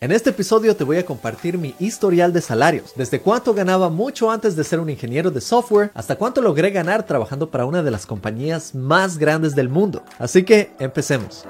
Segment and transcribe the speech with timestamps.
[0.00, 4.30] En este episodio te voy a compartir mi historial de salarios, desde cuánto ganaba mucho
[4.30, 7.90] antes de ser un ingeniero de software hasta cuánto logré ganar trabajando para una de
[7.90, 10.04] las compañías más grandes del mundo.
[10.20, 11.44] Así que empecemos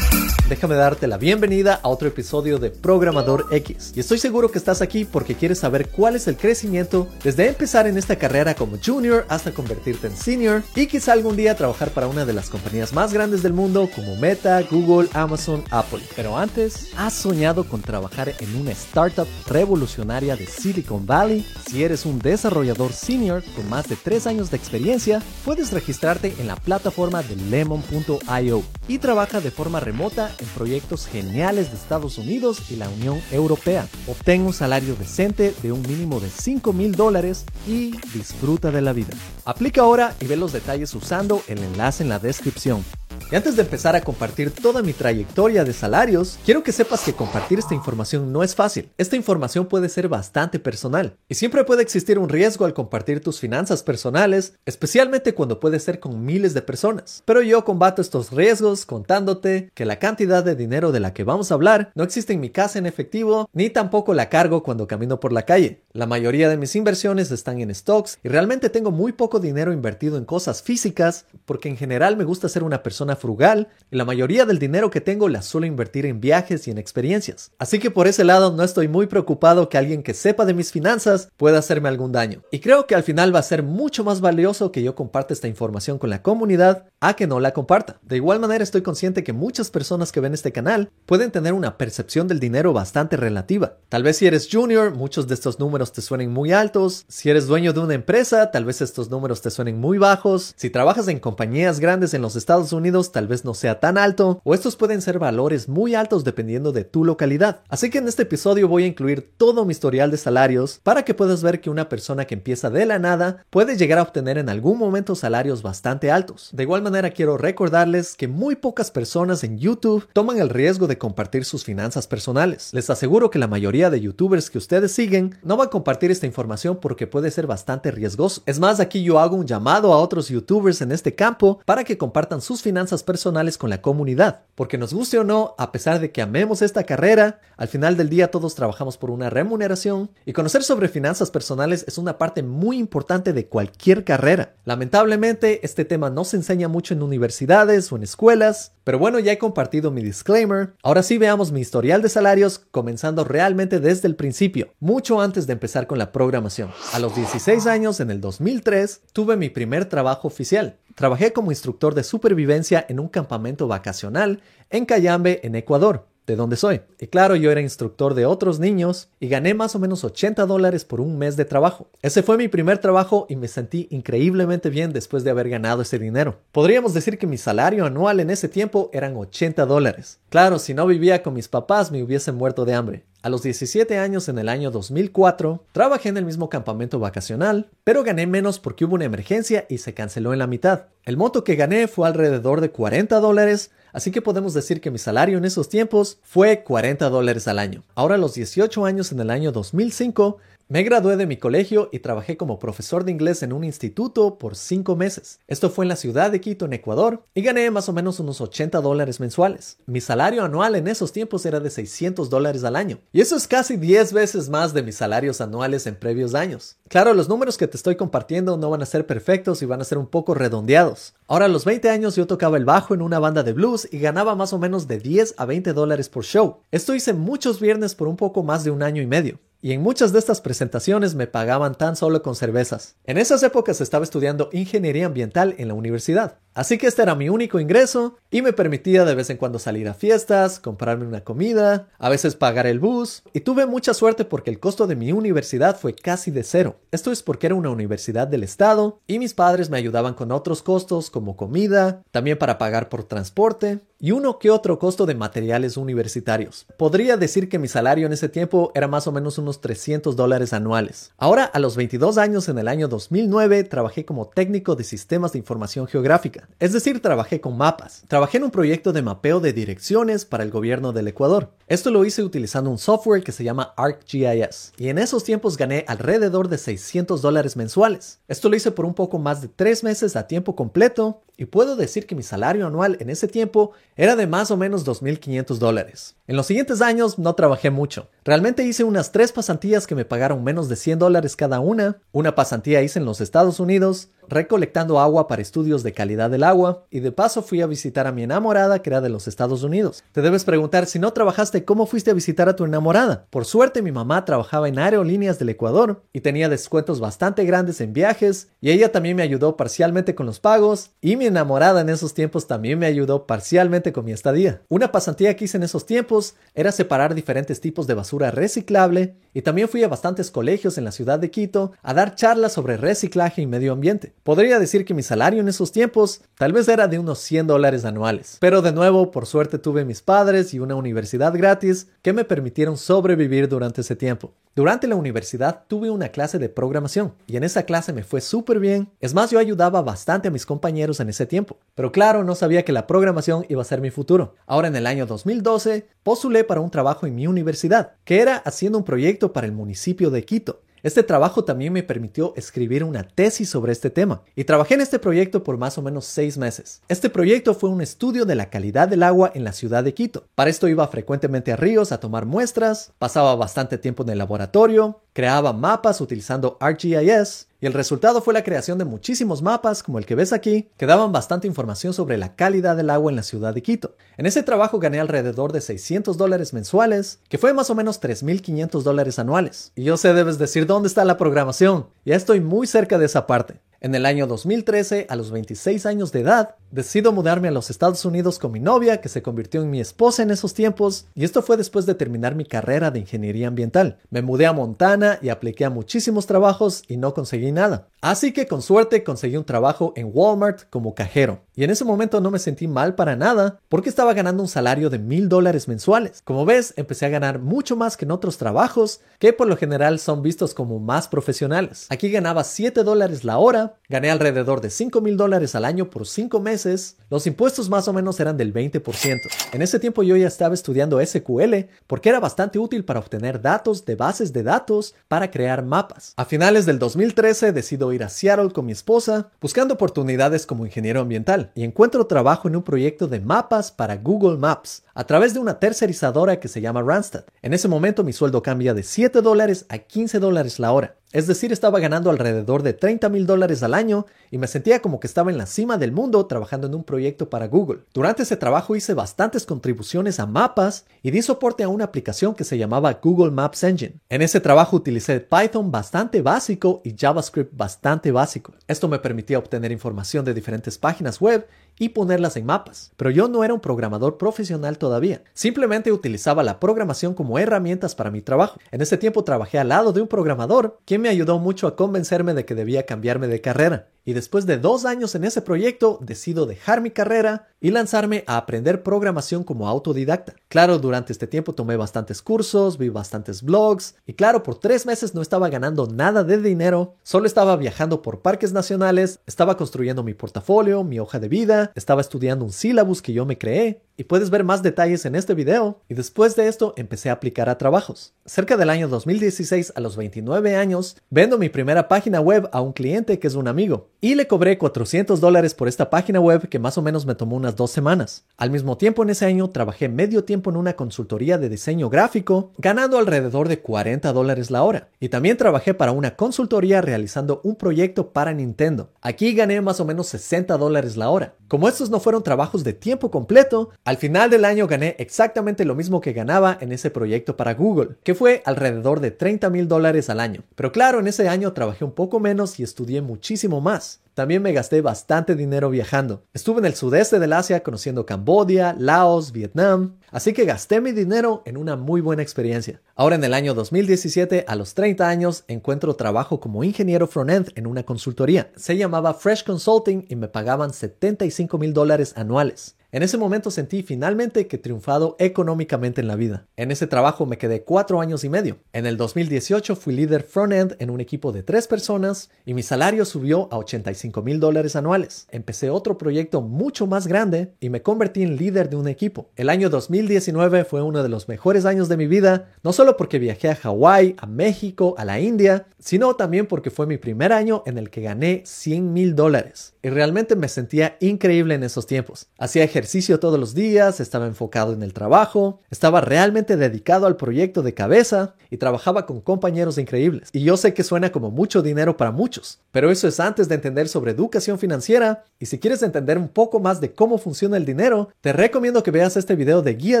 [0.48, 3.92] déjame darte la bienvenida a otro episodio de Programador X.
[3.94, 7.86] Y estoy seguro que estás aquí porque quieres saber cuál es el crecimiento desde empezar
[7.86, 12.08] en esta carrera como junior hasta convertirte en senior y quizá algún día trabajar para
[12.08, 16.00] una de las compañías más grandes del mundo como Meta, Google, Amazon, Apple.
[16.16, 21.44] Pero antes, ¿has soñado con trabajar en una startup revolucionaria de Silicon Valley?
[21.68, 26.46] Si eres un desarrollador senior con más de 3 años de experiencia, puedes registrarte en
[26.46, 32.70] la plataforma de lemon.io y trabaja de forma remota en proyectos geniales de Estados Unidos
[32.70, 33.86] y la Unión Europea.
[34.06, 38.92] Obtén un salario decente de un mínimo de 5 mil dólares y disfruta de la
[38.92, 39.14] vida.
[39.44, 42.97] Aplica ahora y ve los detalles usando el enlace en la descripción.
[43.30, 47.12] Y antes de empezar a compartir toda mi trayectoria de salarios, quiero que sepas que
[47.12, 48.88] compartir esta información no es fácil.
[48.96, 53.38] Esta información puede ser bastante personal y siempre puede existir un riesgo al compartir tus
[53.38, 57.22] finanzas personales, especialmente cuando puede ser con miles de personas.
[57.26, 61.50] Pero yo combato estos riesgos contándote que la cantidad de dinero de la que vamos
[61.50, 65.20] a hablar no existe en mi casa en efectivo, ni tampoco la cargo cuando camino
[65.20, 65.82] por la calle.
[65.98, 70.16] La mayoría de mis inversiones están en stocks y realmente tengo muy poco dinero invertido
[70.16, 74.46] en cosas físicas porque en general me gusta ser una persona frugal y la mayoría
[74.46, 77.50] del dinero que tengo la suelo invertir en viajes y en experiencias.
[77.58, 80.70] Así que por ese lado no estoy muy preocupado que alguien que sepa de mis
[80.70, 82.42] finanzas pueda hacerme algún daño.
[82.52, 85.48] Y creo que al final va a ser mucho más valioso que yo comparte esta
[85.48, 87.98] información con la comunidad a que no la comparta.
[88.02, 91.76] De igual manera estoy consciente que muchas personas que ven este canal pueden tener una
[91.76, 93.78] percepción del dinero bastante relativa.
[93.88, 97.04] Tal vez si eres junior, muchos de estos números te suenen muy altos.
[97.08, 100.54] Si eres dueño de una empresa, tal vez estos números te suenen muy bajos.
[100.56, 104.40] Si trabajas en compañías grandes en los Estados Unidos, tal vez no sea tan alto
[104.44, 107.62] o estos pueden ser valores muy altos dependiendo de tu localidad.
[107.68, 111.14] Así que en este episodio voy a incluir todo mi historial de salarios para que
[111.14, 114.48] puedas ver que una persona que empieza de la nada puede llegar a obtener en
[114.48, 116.50] algún momento salarios bastante altos.
[116.52, 120.98] De igual manera quiero recordarles que muy pocas personas en YouTube toman el riesgo de
[120.98, 122.70] compartir sus finanzas personales.
[122.72, 126.78] Les aseguro que la mayoría de youtubers que ustedes siguen no van compartir esta información
[126.80, 128.42] porque puede ser bastante riesgoso.
[128.46, 131.98] Es más, aquí yo hago un llamado a otros youtubers en este campo para que
[131.98, 134.42] compartan sus finanzas personales con la comunidad.
[134.54, 138.08] Porque nos guste o no, a pesar de que amemos esta carrera, al final del
[138.08, 142.78] día todos trabajamos por una remuneración y conocer sobre finanzas personales es una parte muy
[142.78, 144.54] importante de cualquier carrera.
[144.64, 149.32] Lamentablemente, este tema no se enseña mucho en universidades o en escuelas, pero bueno, ya
[149.32, 150.72] he compartido mi disclaimer.
[150.82, 155.56] Ahora sí veamos mi historial de salarios, comenzando realmente desde el principio, mucho antes de
[155.58, 156.70] empezar con la programación.
[156.92, 160.78] A los 16 años, en el 2003, tuve mi primer trabajo oficial.
[160.94, 166.56] Trabajé como instructor de supervivencia en un campamento vacacional en Cayambe, en Ecuador de donde
[166.56, 166.82] soy.
[167.00, 170.84] Y claro, yo era instructor de otros niños y gané más o menos 80 dólares
[170.84, 171.88] por un mes de trabajo.
[172.02, 175.98] Ese fue mi primer trabajo y me sentí increíblemente bien después de haber ganado ese
[175.98, 176.38] dinero.
[176.52, 180.20] Podríamos decir que mi salario anual en ese tiempo eran 80 dólares.
[180.28, 183.04] Claro, si no vivía con mis papás me hubiesen muerto de hambre.
[183.20, 188.04] A los 17 años en el año 2004, trabajé en el mismo campamento vacacional, pero
[188.04, 190.84] gané menos porque hubo una emergencia y se canceló en la mitad.
[191.04, 194.98] El monto que gané fue alrededor de 40 dólares, así que podemos decir que mi
[194.98, 197.82] salario en esos tiempos fue 40 dólares al año.
[197.96, 200.38] Ahora a los 18 años en el año 2005,
[200.70, 204.54] me gradué de mi colegio y trabajé como profesor de inglés en un instituto por
[204.54, 205.40] cinco meses.
[205.46, 208.42] Esto fue en la ciudad de Quito, en Ecuador, y gané más o menos unos
[208.42, 209.78] 80 dólares mensuales.
[209.86, 213.48] Mi salario anual en esos tiempos era de 600 dólares al año, y eso es
[213.48, 216.76] casi 10 veces más de mis salarios anuales en previos años.
[216.88, 219.84] Claro, los números que te estoy compartiendo no van a ser perfectos y van a
[219.84, 221.14] ser un poco redondeados.
[221.28, 224.00] Ahora a los 20 años yo tocaba el bajo en una banda de blues y
[224.00, 226.58] ganaba más o menos de 10 a 20 dólares por show.
[226.70, 229.82] Esto hice muchos viernes por un poco más de un año y medio y en
[229.82, 232.96] muchas de estas presentaciones me pagaban tan solo con cervezas.
[233.04, 237.28] En esas épocas estaba estudiando ingeniería ambiental en la universidad, así que este era mi
[237.28, 241.88] único ingreso y me permitía de vez en cuando salir a fiestas, comprarme una comida,
[241.98, 245.78] a veces pagar el bus, y tuve mucha suerte porque el costo de mi universidad
[245.78, 246.76] fue casi de cero.
[246.90, 250.62] Esto es porque era una universidad del estado y mis padres me ayudaban con otros
[250.62, 255.76] costos como comida, también para pagar por transporte y uno que otro costo de materiales
[255.76, 256.66] universitarios.
[256.76, 260.52] Podría decir que mi salario en ese tiempo era más o menos unos 300 dólares
[260.52, 261.12] anuales.
[261.18, 265.38] Ahora, a los 22 años en el año 2009, trabajé como técnico de sistemas de
[265.38, 268.02] información geográfica, es decir, trabajé con mapas.
[268.08, 271.52] Trabajé en un proyecto de mapeo de direcciones para el gobierno del Ecuador.
[271.68, 275.84] Esto lo hice utilizando un software que se llama ArcGIS, y en esos tiempos gané
[275.86, 278.20] alrededor de 600 dólares mensuales.
[278.26, 281.76] Esto lo hice por un poco más de tres meses a tiempo completo, y puedo
[281.76, 286.16] decir que mi salario anual en ese tiempo era de más o menos 2.500 dólares.
[286.26, 288.08] En los siguientes años no trabajé mucho.
[288.24, 291.98] Realmente hice unas tres pasantías que me pagaron menos de 100 dólares cada una.
[292.10, 296.86] Una pasantía hice en los Estados Unidos, recolectando agua para estudios de calidad del agua,
[296.90, 300.02] y de paso fui a visitar a mi enamorada que era de los Estados Unidos.
[300.10, 303.26] Te debes preguntar, si no trabajaste, ¿cómo fuiste a visitar a tu enamorada?
[303.30, 307.92] Por suerte mi mamá trabajaba en aerolíneas del Ecuador y tenía descuentos bastante grandes en
[307.92, 312.14] viajes, y ella también me ayudó parcialmente con los pagos, y mi enamorada en esos
[312.14, 314.62] tiempos también me ayudó parcialmente con mi estadía.
[314.68, 319.42] Una pasantía que hice en esos tiempos era separar diferentes tipos de basura reciclable, y
[319.42, 323.40] también fui a bastantes colegios en la ciudad de Quito a dar charlas sobre reciclaje
[323.40, 324.12] y medio ambiente.
[324.24, 327.84] Podría decir que mi salario en esos tiempos tal vez era de unos 100 dólares
[327.84, 328.38] anuales.
[328.40, 332.76] Pero de nuevo, por suerte tuve mis padres y una universidad gratis que me permitieron
[332.76, 334.34] sobrevivir durante ese tiempo.
[334.56, 338.58] Durante la universidad tuve una clase de programación y en esa clase me fue súper
[338.58, 338.90] bien.
[338.98, 341.58] Es más, yo ayudaba bastante a mis compañeros en ese tiempo.
[341.76, 344.34] Pero claro, no sabía que la programación iba a ser mi futuro.
[344.46, 348.78] Ahora en el año 2012 postulé para un trabajo en mi universidad, que era haciendo
[348.78, 350.62] un proyecto para el municipio de Quito.
[350.82, 354.98] Este trabajo también me permitió escribir una tesis sobre este tema y trabajé en este
[354.98, 356.82] proyecto por más o menos seis meses.
[356.88, 360.28] Este proyecto fue un estudio de la calidad del agua en la ciudad de Quito.
[360.36, 365.00] Para esto iba frecuentemente a ríos a tomar muestras, pasaba bastante tiempo en el laboratorio,
[365.12, 370.06] creaba mapas utilizando ArcGIS y el resultado fue la creación de muchísimos mapas como el
[370.06, 373.52] que ves aquí, que daban bastante información sobre la calidad del agua en la ciudad
[373.52, 373.96] de Quito.
[374.16, 378.82] En ese trabajo gané alrededor de 600 dólares mensuales, que fue más o menos 3.500
[378.82, 379.72] dólares anuales.
[379.74, 383.26] Y yo sé debes decir dónde está la programación, ya estoy muy cerca de esa
[383.26, 383.60] parte.
[383.80, 388.04] En el año 2013, a los 26 años de edad, decido mudarme a los Estados
[388.04, 391.42] Unidos con mi novia, que se convirtió en mi esposa en esos tiempos, y esto
[391.42, 393.98] fue después de terminar mi carrera de ingeniería ambiental.
[394.10, 397.86] Me mudé a Montana y apliqué a muchísimos trabajos y no conseguí nada.
[398.00, 401.42] Así que con suerte conseguí un trabajo en Walmart como cajero.
[401.54, 404.90] Y en ese momento no me sentí mal para nada porque estaba ganando un salario
[404.90, 406.22] de mil dólares mensuales.
[406.24, 409.98] Como ves, empecé a ganar mucho más que en otros trabajos que por lo general
[409.98, 411.86] son vistos como más profesionales.
[411.90, 416.06] Aquí ganaba 7 dólares la hora, gané alrededor de 5 mil dólares al año por
[416.06, 419.20] 5 meses, los impuestos más o menos eran del 20%.
[419.52, 421.54] En ese tiempo yo ya estaba estudiando SQL
[421.86, 426.12] porque era bastante útil para obtener datos de bases de datos para crear mapas.
[426.16, 431.00] A finales del 2013 decido ir a Seattle con mi esposa buscando oportunidades como ingeniero
[431.00, 435.40] ambiental y encuentro trabajo en un proyecto de mapas para Google Maps a través de
[435.40, 437.24] una tercerizadora que se llama Randstad.
[437.42, 440.96] En ese momento mi sueldo cambia de 7 dólares a 15 dólares la hora.
[441.10, 445.00] Es decir, estaba ganando alrededor de 30 mil dólares al año y me sentía como
[445.00, 447.80] que estaba en la cima del mundo trabajando en un proyecto para Google.
[447.94, 452.44] Durante ese trabajo hice bastantes contribuciones a mapas y di soporte a una aplicación que
[452.44, 453.94] se llamaba Google Maps Engine.
[454.10, 458.52] En ese trabajo utilicé Python bastante básico y JavaScript bastante básico.
[458.66, 461.46] Esto me permitía obtener información de diferentes páginas web
[461.78, 462.92] y ponerlas en mapas.
[462.96, 465.22] Pero yo no era un programador profesional todavía.
[465.34, 468.58] Simplemente utilizaba la programación como herramientas para mi trabajo.
[468.70, 472.34] En ese tiempo trabajé al lado de un programador quien me ayudó mucho a convencerme
[472.34, 476.46] de que debía cambiarme de carrera y después de dos años en ese proyecto decido
[476.46, 480.34] dejar mi carrera y lanzarme a aprender programación como autodidacta.
[480.48, 485.14] Claro, durante este tiempo tomé bastantes cursos, vi bastantes blogs y claro, por tres meses
[485.14, 490.14] no estaba ganando nada de dinero, solo estaba viajando por parques nacionales, estaba construyendo mi
[490.14, 494.30] portafolio, mi hoja de vida, estaba estudiando un sílabus que yo me creé y puedes
[494.30, 495.80] ver más detalles en este video.
[495.88, 498.14] Y después de esto empecé a aplicar a trabajos.
[498.24, 502.72] Cerca del año 2016, a los 29 años, vendo mi primera página web a un
[502.72, 503.88] cliente que es un amigo.
[504.00, 507.34] Y le cobré 400 dólares por esta página web que más o menos me tomó
[507.34, 508.24] unas dos semanas.
[508.36, 512.52] Al mismo tiempo en ese año trabajé medio tiempo en una consultoría de diseño gráfico,
[512.56, 514.90] ganando alrededor de 40 dólares la hora.
[515.00, 518.90] Y también trabajé para una consultoría realizando un proyecto para Nintendo.
[519.02, 521.34] Aquí gané más o menos 60 dólares la hora.
[521.48, 525.74] Como estos no fueron trabajos de tiempo completo, al final del año gané exactamente lo
[525.74, 530.10] mismo que ganaba en ese proyecto para Google, que fue alrededor de 30 mil dólares
[530.10, 530.42] al año.
[530.56, 534.00] Pero claro, en ese año trabajé un poco menos y estudié muchísimo más.
[534.12, 536.24] También me gasté bastante dinero viajando.
[536.34, 541.42] Estuve en el sudeste del Asia conociendo Cambodia, Laos, Vietnam, así que gasté mi dinero
[541.46, 542.82] en una muy buena experiencia.
[542.94, 547.66] Ahora en el año 2017, a los 30 años, encuentro trabajo como ingeniero frontend en
[547.66, 548.50] una consultoría.
[548.54, 552.74] Se llamaba Fresh Consulting y me pagaban 75 mil dólares anuales.
[552.90, 556.46] En ese momento sentí finalmente que triunfado económicamente en la vida.
[556.56, 558.56] En ese trabajo me quedé cuatro años y medio.
[558.72, 563.04] En el 2018 fui líder front-end en un equipo de tres personas y mi salario
[563.04, 565.26] subió a 85 mil dólares anuales.
[565.30, 569.28] Empecé otro proyecto mucho más grande y me convertí en líder de un equipo.
[569.36, 573.18] El año 2019 fue uno de los mejores años de mi vida, no solo porque
[573.18, 577.62] viajé a Hawái, a México, a la India, sino también porque fue mi primer año
[577.66, 579.74] en el que gané 100 mil dólares.
[579.82, 582.28] Y realmente me sentía increíble en esos tiempos.
[582.38, 587.62] Hacía ejercicio todos los días, estaba enfocado en el trabajo, estaba realmente dedicado al proyecto
[587.62, 590.28] de cabeza y trabajaba con compañeros increíbles.
[590.32, 593.56] Y yo sé que suena como mucho dinero para muchos, pero eso es antes de
[593.56, 597.64] entender sobre educación financiera y si quieres entender un poco más de cómo funciona el
[597.64, 600.00] dinero, te recomiendo que veas este video de guía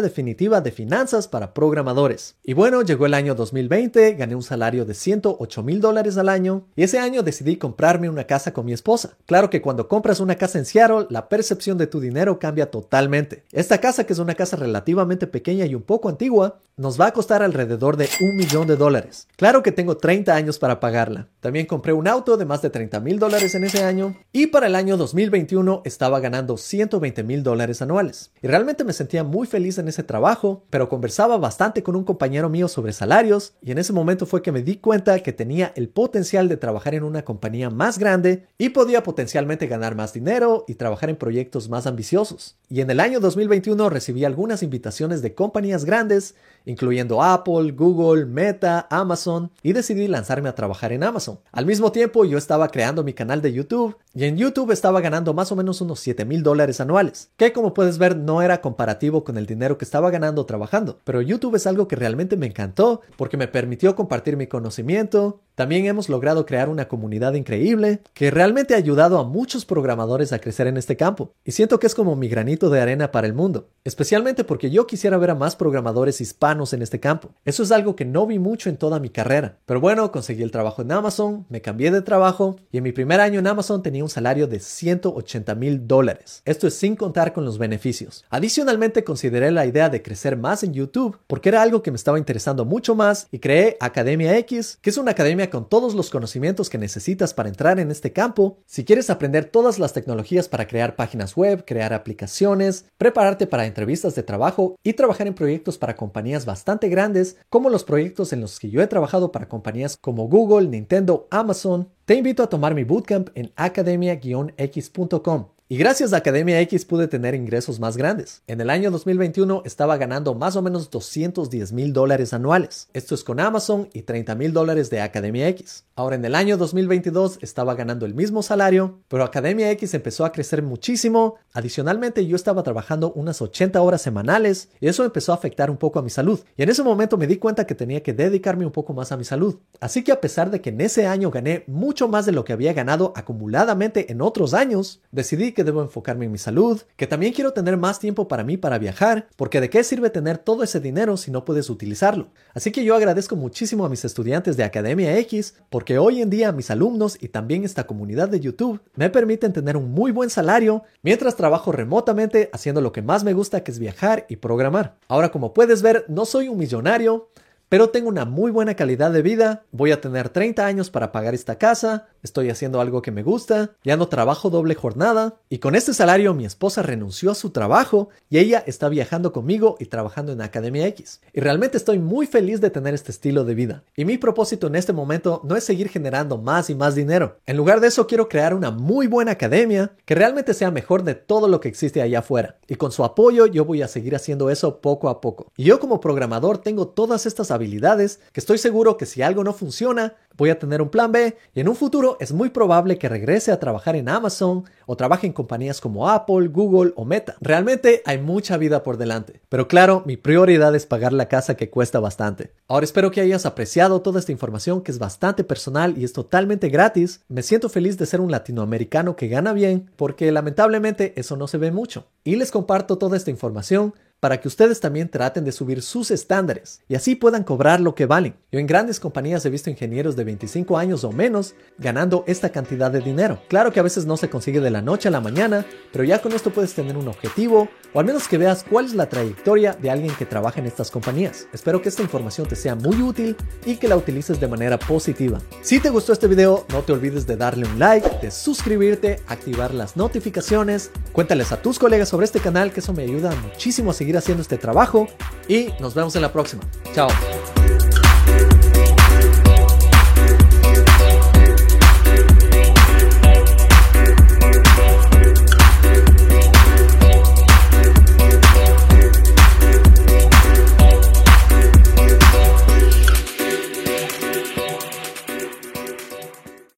[0.00, 2.36] definitiva de finanzas para programadores.
[2.44, 6.66] Y bueno, llegó el año 2020, gané un salario de 108 mil dólares al año
[6.76, 9.16] y ese año decidí comprarme una casa con mi esposa.
[9.26, 13.44] Claro que cuando compras una casa en Seattle, la percepción de tu dinero cambia totalmente.
[13.52, 17.12] Esta casa, que es una casa relativamente pequeña y un poco antigua, nos va a
[17.12, 19.26] costar alrededor de un millón de dólares.
[19.36, 21.26] Claro que tengo 30 años para pagarla.
[21.40, 24.68] También compré un auto de más de 30 mil dólares en ese año y para
[24.68, 28.30] el año 2021 estaba ganando 120 mil dólares anuales.
[28.40, 32.48] Y realmente me sentía muy feliz en ese trabajo, pero conversaba bastante con un compañero
[32.48, 35.88] mío sobre salarios y en ese momento fue que me di cuenta que tenía el
[35.88, 40.74] potencial de trabajar en una compañía más grande y podía potencialmente ganar más dinero y
[40.74, 42.57] trabajar en proyectos más ambiciosos.
[42.70, 46.34] Y en el año 2021 recibí algunas invitaciones de compañías grandes,
[46.66, 51.40] incluyendo Apple, Google, Meta, Amazon, y decidí lanzarme a trabajar en Amazon.
[51.50, 55.32] Al mismo tiempo yo estaba creando mi canal de YouTube y en YouTube estaba ganando
[55.32, 59.24] más o menos unos 7 mil dólares anuales, que como puedes ver no era comparativo
[59.24, 63.00] con el dinero que estaba ganando trabajando, pero YouTube es algo que realmente me encantó
[63.16, 68.74] porque me permitió compartir mi conocimiento, también hemos logrado crear una comunidad increíble que realmente
[68.74, 71.34] ha ayudado a muchos programadores a crecer en este campo.
[71.44, 74.86] Y siento que es como mi granito de arena para el mundo, especialmente porque yo
[74.86, 77.30] quisiera ver a más programadores hispanos en este campo.
[77.44, 79.58] Eso es algo que no vi mucho en toda mi carrera.
[79.66, 83.20] Pero bueno, conseguí el trabajo en Amazon, me cambié de trabajo y en mi primer
[83.20, 86.40] año en Amazon tenía un salario de 180 mil dólares.
[86.44, 88.24] Esto es sin contar con los beneficios.
[88.30, 92.16] Adicionalmente consideré la idea de crecer más en YouTube porque era algo que me estaba
[92.16, 96.70] interesando mucho más y creé Academia X, que es una academia con todos los conocimientos
[96.70, 98.58] que necesitas para entrar en este campo.
[98.66, 104.14] Si quieres aprender todas las tecnologías para crear páginas web, crear aplicaciones, prepararte para entrevistas
[104.14, 108.58] de trabajo y trabajar en proyectos para compañías bastante grandes, como los proyectos en los
[108.58, 112.84] que yo he trabajado para compañías como Google, Nintendo, Amazon, te invito a tomar mi
[112.84, 115.57] bootcamp en academia-x.com.
[115.70, 118.42] Y gracias a Academia X pude tener ingresos más grandes.
[118.46, 122.88] En el año 2021 estaba ganando más o menos 210 mil dólares anuales.
[122.94, 125.84] Esto es con Amazon y 30 mil dólares de Academia X.
[125.94, 130.32] Ahora en el año 2022 estaba ganando el mismo salario, pero Academia X empezó a
[130.32, 131.34] crecer muchísimo.
[131.52, 135.98] Adicionalmente yo estaba trabajando unas 80 horas semanales y eso empezó a afectar un poco
[135.98, 136.40] a mi salud.
[136.56, 139.18] Y en ese momento me di cuenta que tenía que dedicarme un poco más a
[139.18, 139.58] mi salud.
[139.80, 142.54] Así que a pesar de que en ese año gané mucho más de lo que
[142.54, 147.32] había ganado acumuladamente en otros años, decidí que debo enfocarme en mi salud, que también
[147.32, 150.78] quiero tener más tiempo para mí para viajar, porque de qué sirve tener todo ese
[150.78, 152.28] dinero si no puedes utilizarlo.
[152.54, 156.52] Así que yo agradezco muchísimo a mis estudiantes de Academia X, porque hoy en día
[156.52, 160.84] mis alumnos y también esta comunidad de YouTube me permiten tener un muy buen salario
[161.02, 164.94] mientras trabajo remotamente haciendo lo que más me gusta que es viajar y programar.
[165.08, 167.30] Ahora como puedes ver, no soy un millonario,
[167.68, 171.34] pero tengo una muy buena calidad de vida, voy a tener 30 años para pagar
[171.34, 175.74] esta casa, estoy haciendo algo que me gusta, ya no trabajo doble jornada y con
[175.74, 180.32] este salario mi esposa renunció a su trabajo y ella está viajando conmigo y trabajando
[180.32, 181.20] en Academia X.
[181.32, 183.84] Y realmente estoy muy feliz de tener este estilo de vida.
[183.96, 187.38] Y mi propósito en este momento no es seguir generando más y más dinero.
[187.46, 191.14] En lugar de eso quiero crear una muy buena academia que realmente sea mejor de
[191.14, 192.56] todo lo que existe allá afuera.
[192.66, 195.52] Y con su apoyo yo voy a seguir haciendo eso poco a poco.
[195.56, 199.52] Y yo como programador tengo todas estas habilidades que estoy seguro que si algo no
[199.52, 203.08] funciona, voy a tener un plan B y en un futuro es muy probable que
[203.08, 207.36] regrese a trabajar en Amazon o trabaje en compañías como Apple, Google o Meta.
[207.40, 211.70] Realmente hay mucha vida por delante, pero claro, mi prioridad es pagar la casa que
[211.70, 212.52] cuesta bastante.
[212.68, 216.68] Ahora espero que hayas apreciado toda esta información que es bastante personal y es totalmente
[216.68, 217.22] gratis.
[217.28, 221.58] Me siento feliz de ser un latinoamericano que gana bien porque lamentablemente eso no se
[221.58, 222.06] ve mucho.
[222.22, 226.80] Y les comparto toda esta información para que ustedes también traten de subir sus estándares
[226.88, 228.34] y así puedan cobrar lo que valen.
[228.50, 232.90] Yo en grandes compañías he visto ingenieros de 25 años o menos ganando esta cantidad
[232.90, 233.40] de dinero.
[233.48, 236.20] Claro que a veces no se consigue de la noche a la mañana, pero ya
[236.20, 239.72] con esto puedes tener un objetivo o al menos que veas cuál es la trayectoria
[239.72, 241.46] de alguien que trabaja en estas compañías.
[241.52, 245.40] Espero que esta información te sea muy útil y que la utilices de manera positiva.
[245.62, 249.72] Si te gustó este video, no te olvides de darle un like, de suscribirte, activar
[249.72, 253.94] las notificaciones, cuéntales a tus colegas sobre este canal que eso me ayuda muchísimo a
[254.08, 255.06] seguir haciendo este trabajo
[255.48, 256.62] y nos vemos en la próxima.
[256.94, 257.08] Chao.